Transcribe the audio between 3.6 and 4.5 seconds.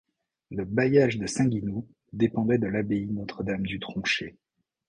du Tronchet.